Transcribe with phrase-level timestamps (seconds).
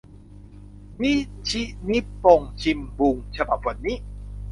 [1.01, 1.13] นิ
[1.49, 3.97] ชินิปปงชิมบุง ฉบับวันนี้